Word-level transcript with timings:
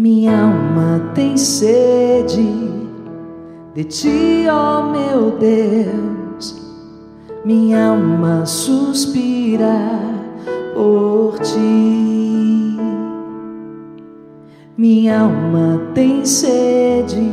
Minha 0.00 0.42
alma 0.42 1.10
tem 1.12 1.36
sede 1.36 2.48
de 3.74 3.82
ti, 3.82 4.46
ó 4.48 4.92
meu 4.92 5.32
Deus. 5.32 6.54
Minha 7.44 7.88
alma 7.88 8.46
suspira 8.46 9.76
por 10.72 11.40
ti. 11.40 12.78
Minha 14.76 15.22
alma 15.22 15.82
tem 15.94 16.24
sede 16.24 17.32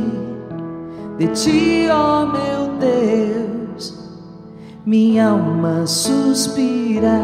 de 1.18 1.28
ti, 1.28 1.86
ó 1.88 2.26
meu 2.26 2.66
Deus. 2.80 3.94
Minha 4.84 5.28
alma 5.28 5.86
suspira 5.86 7.20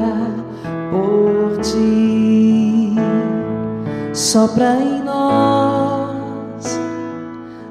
por 0.93 1.61
ti. 1.63 2.95
Sopra 4.13 4.77
em 4.81 5.02
nós, 5.33 6.79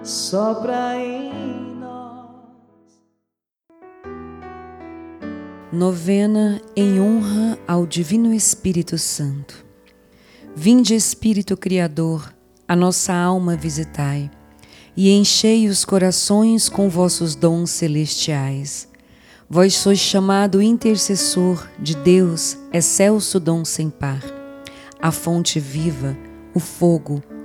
sopra 0.03 0.97
em 0.97 1.75
nós. 1.79 2.29
Novena 5.71 6.59
em 6.75 6.99
honra 6.99 7.59
ao 7.67 7.85
Divino 7.85 8.33
Espírito 8.33 8.97
Santo. 8.97 9.63
Vinde, 10.55 10.95
Espírito 10.95 11.55
Criador, 11.55 12.33
a 12.67 12.75
nossa 12.75 13.13
alma 13.13 13.55
visitai, 13.55 14.30
e 14.97 15.11
enchei 15.11 15.69
os 15.69 15.85
corações 15.85 16.67
com 16.67 16.89
vossos 16.89 17.35
dons 17.35 17.69
celestiais. 17.69 18.89
Vós 19.49 19.75
sois 19.75 19.99
chamado 19.99 20.61
intercessor 20.61 21.67
de 21.80 21.95
Deus, 21.95 22.57
excelso 22.73 23.39
dom 23.39 23.63
sem 23.63 23.89
par, 23.89 24.21
a 25.02 25.11
fonte 25.11 25.59
viva, 25.59 26.17
o 26.53 26.59
fogo, 26.59 27.23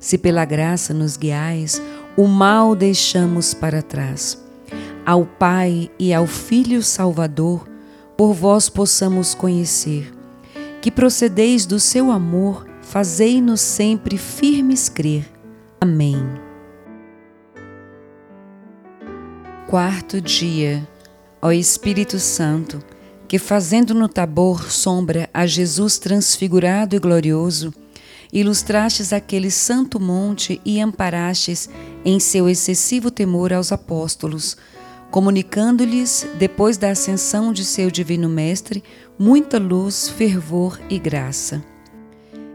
Se 0.00 0.16
pela 0.16 0.44
graça 0.46 0.94
nos 0.94 1.16
guiais, 1.16 1.80
o 2.16 2.26
mal 2.26 2.74
deixamos 2.74 3.54
para 3.54 3.82
trás. 3.82 4.42
Ao 5.04 5.24
Pai 5.26 5.90
e 5.98 6.12
ao 6.12 6.26
Filho 6.26 6.82
Salvador, 6.82 7.68
por 8.16 8.32
vós 8.32 8.68
possamos 8.68 9.34
conhecer, 9.34 10.12
que 10.80 10.90
procedeis 10.90 11.66
do 11.66 11.78
seu 11.78 12.10
amor 12.10 12.66
fazei-nos 12.80 13.60
sempre 13.60 14.16
firmes 14.16 14.88
crer. 14.88 15.24
Amém. 15.80 16.18
Quarto 19.68 20.20
dia. 20.20 20.86
Ó 21.40 21.52
Espírito 21.52 22.18
Santo, 22.18 22.82
que 23.28 23.38
fazendo 23.38 23.94
no 23.94 24.08
Tabor 24.08 24.70
sombra 24.70 25.30
a 25.32 25.46
Jesus 25.46 25.96
transfigurado 25.98 26.96
e 26.96 26.98
glorioso, 26.98 27.72
ilustrastes 28.32 29.12
aquele 29.12 29.50
santo 29.50 29.98
monte 29.98 30.60
e 30.64 30.80
amparastes 30.80 31.68
em 32.04 32.18
seu 32.20 32.48
excessivo 32.48 33.10
temor 33.10 33.52
aos 33.52 33.72
apóstolos, 33.72 34.56
comunicando-lhes, 35.10 36.26
depois 36.38 36.76
da 36.76 36.90
ascensão 36.90 37.52
de 37.52 37.64
seu 37.64 37.90
divino 37.90 38.28
Mestre, 38.28 38.82
muita 39.18 39.58
luz, 39.58 40.08
fervor 40.08 40.80
e 40.88 40.98
graça 40.98 41.62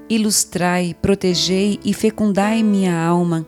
ilustrai, 0.10 0.96
protegei 1.02 1.80
e 1.84 1.94
fecundai 1.94 2.64
minha 2.64 2.98
alma, 2.98 3.46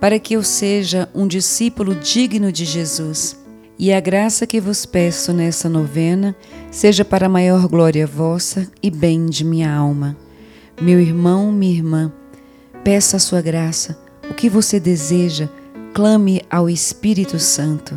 para 0.00 0.18
que 0.18 0.34
eu 0.34 0.42
seja 0.42 1.08
um 1.14 1.26
discípulo 1.26 1.94
digno 1.94 2.52
de 2.52 2.64
Jesus. 2.64 3.36
E 3.78 3.92
a 3.92 4.00
graça 4.00 4.46
que 4.46 4.60
vos 4.60 4.86
peço 4.86 5.32
nessa 5.32 5.68
novena 5.68 6.34
seja 6.70 7.04
para 7.04 7.28
maior 7.28 7.66
glória 7.68 8.06
vossa 8.06 8.70
e 8.82 8.90
bem 8.90 9.26
de 9.26 9.44
minha 9.44 9.74
alma. 9.74 10.16
Meu 10.80 11.00
irmão, 11.00 11.50
minha 11.50 11.74
irmã, 11.74 12.12
peça 12.84 13.16
a 13.16 13.20
sua 13.20 13.40
graça. 13.40 13.98
O 14.30 14.34
que 14.34 14.50
você 14.50 14.78
deseja, 14.78 15.48
clame 15.94 16.42
ao 16.50 16.68
Espírito 16.68 17.38
Santo. 17.38 17.94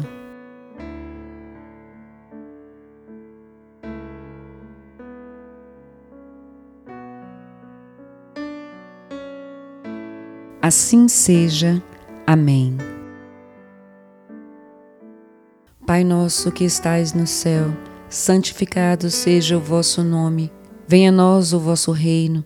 Assim 10.62 11.10
seja. 11.10 11.84
Amém. 12.26 12.78
Pai 15.86 16.04
nosso 16.04 16.52
que 16.52 16.64
estais 16.64 17.12
no 17.12 17.26
céu, 17.26 17.74
santificado 18.08 19.10
seja 19.10 19.58
o 19.58 19.60
vosso 19.60 20.04
nome. 20.04 20.52
Venha 20.88 21.10
a 21.10 21.12
nós 21.12 21.52
o 21.54 21.60
vosso 21.60 21.92
reino. 21.92 22.46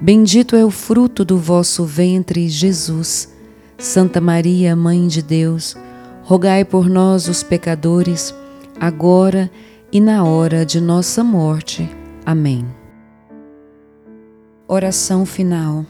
bendito 0.00 0.56
é 0.56 0.64
o 0.64 0.70
fruto 0.70 1.24
do 1.24 1.38
vosso 1.38 1.84
ventre, 1.84 2.48
Jesus. 2.48 3.34
Santa 3.78 4.20
Maria, 4.20 4.74
Mãe 4.74 5.06
de 5.06 5.22
Deus, 5.22 5.76
rogai 6.22 6.64
por 6.64 6.88
nós, 6.88 7.28
os 7.28 7.42
pecadores, 7.42 8.34
agora 8.80 9.50
e 9.92 10.00
na 10.00 10.24
hora 10.24 10.64
de 10.64 10.80
nossa 10.80 11.22
morte. 11.22 11.88
Amém. 12.24 12.64
Oração 14.66 15.26
final. 15.26 15.84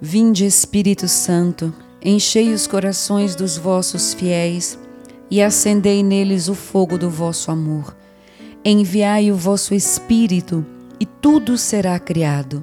Vinde, 0.00 0.46
Espírito 0.46 1.06
Santo, 1.06 1.72
Enchei 2.00 2.54
os 2.54 2.68
corações 2.68 3.34
dos 3.34 3.56
vossos 3.56 4.14
fiéis 4.14 4.78
e 5.28 5.42
acendei 5.42 6.02
neles 6.02 6.48
o 6.48 6.54
fogo 6.54 6.96
do 6.96 7.10
vosso 7.10 7.50
amor. 7.50 7.96
Enviai 8.64 9.32
o 9.32 9.36
vosso 9.36 9.74
Espírito 9.74 10.64
e 11.00 11.04
tudo 11.04 11.58
será 11.58 11.98
criado. 11.98 12.62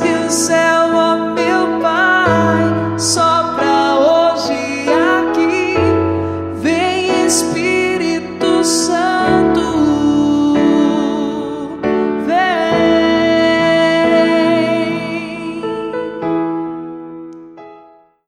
com 0.00 0.73